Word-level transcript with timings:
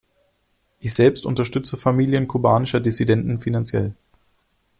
Ich 0.79 0.95
selbst 0.95 1.27
unterstütze 1.27 1.77
Familien 1.77 2.27
kubanischer 2.27 2.79
Dissidenten 2.79 3.39
finanziell. 3.39 3.93